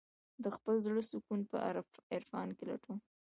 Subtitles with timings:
[0.43, 1.57] د خپل زړه سکون په
[2.15, 2.97] عرفان کې لټوم.